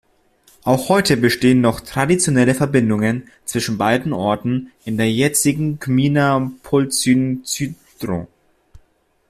Auch 0.63 0.89
heute 0.89 1.15
bestehen 1.15 1.61
noch 1.61 1.79
traditionelle 1.81 2.55
Verbindungen 2.55 3.29
zwischen 3.45 3.77
beiden 3.77 4.13
Orten 4.13 4.71
in 4.83 4.97
der 4.97 5.11
jetzigen 5.11 5.77
Gmina 5.77 6.49
Połczyn-Zdrój. 6.63 8.25